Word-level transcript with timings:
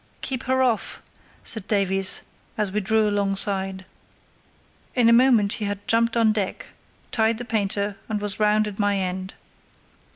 "Keep 0.21 0.45
her 0.45 0.63
off," 0.63 0.99
said 1.43 1.67
Davies, 1.67 2.23
as 2.57 2.71
we 2.71 2.79
drew 2.79 3.07
alongside. 3.07 3.85
In 4.95 5.07
a 5.07 5.13
moment 5.13 5.53
he 5.53 5.65
had 5.65 5.87
jumped 5.87 6.17
on 6.17 6.31
deck, 6.31 6.69
tied 7.11 7.37
the 7.37 7.45
painter, 7.45 7.97
and 8.09 8.19
was 8.19 8.39
round 8.39 8.67
at 8.67 8.79
my 8.79 8.97
end. 8.97 9.35